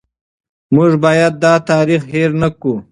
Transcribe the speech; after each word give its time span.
موږ 0.75 0.91
باید 1.03 1.33
دا 1.43 1.53
تاریخ 1.71 2.01
هېر 2.13 2.29
نه 2.41 2.49
کړو. 2.59 2.75